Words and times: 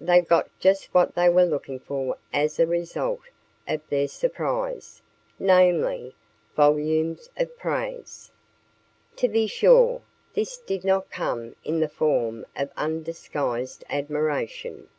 They 0.00 0.20
got 0.20 0.48
just 0.60 0.94
what 0.94 1.16
they 1.16 1.28
were 1.28 1.44
looking 1.44 1.80
for 1.80 2.16
as 2.32 2.60
a 2.60 2.64
result 2.68 3.22
of 3.66 3.80
their 3.88 4.06
"surprise," 4.06 5.02
namely, 5.36 6.14
volumes 6.54 7.28
of 7.36 7.58
praise. 7.58 8.30
To 9.16 9.26
be 9.26 9.48
sure, 9.48 10.02
this 10.34 10.58
did 10.58 10.84
not 10.84 11.10
come 11.10 11.56
in 11.64 11.80
the 11.80 11.88
form 11.88 12.46
of 12.54 12.70
undisguised 12.76 13.82
admiration. 13.90 14.90